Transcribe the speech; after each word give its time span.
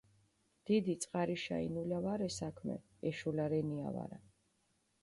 დიდი 0.69 0.95
წყარიშა 1.03 1.59
ინულა 1.67 2.01
ვარე 2.07 2.31
საქმე 2.39 2.79
ეშულა 3.13 3.47
რენია 3.55 3.95
ვარა 4.01 4.25